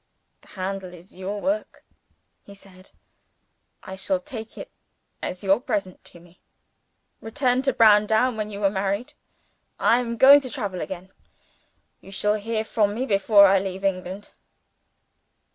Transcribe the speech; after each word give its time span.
"The 0.41 0.47
handle 0.47 0.95
is 0.95 1.15
your 1.15 1.39
work," 1.39 1.85
he 2.41 2.55
said. 2.55 2.89
"I 3.83 3.95
shall 3.95 4.19
take 4.19 4.57
it 4.57 4.71
as 5.21 5.43
your 5.43 5.59
present 5.59 6.03
to 6.05 6.19
me. 6.19 6.41
Return 7.19 7.61
to 7.61 7.71
Browndown 7.73 8.35
when 8.35 8.49
you 8.49 8.63
are 8.63 8.71
married. 8.71 9.13
I 9.77 9.99
am 9.99 10.17
going 10.17 10.41
to 10.41 10.49
travel 10.49 10.81
again. 10.81 11.11
You 11.99 12.09
shall 12.09 12.33
hear 12.33 12.63
from 12.65 12.95
me 12.95 13.05
before 13.05 13.45
I 13.45 13.59
leave 13.59 13.83
England. 13.83 14.31